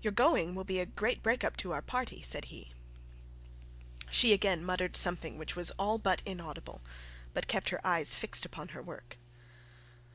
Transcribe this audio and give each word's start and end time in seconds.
'Your 0.00 0.14
going 0.14 0.54
will 0.54 0.64
be 0.64 0.80
a 0.80 0.86
great 0.86 1.22
break 1.22 1.44
up 1.44 1.58
to 1.58 1.72
our 1.72 1.82
party,' 1.82 2.22
said 2.22 2.46
he. 2.46 2.72
She 4.10 4.32
again 4.32 4.64
muttered 4.64 4.96
something 4.96 5.36
which 5.36 5.54
was 5.56 5.70
all 5.72 5.98
but 5.98 6.22
inaudible; 6.24 6.80
but 7.34 7.48
kept 7.48 7.68
her 7.68 7.86
eyes 7.86 8.14
fixed 8.14 8.46
upon 8.46 8.68
her 8.68 8.82
work. 8.82 9.18